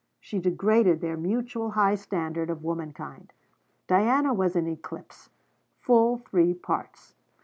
[0.19, 3.33] She degraded their mutual high standard of womankind.
[3.85, 5.29] Diana was in eclipse,
[5.79, 7.13] full three parts.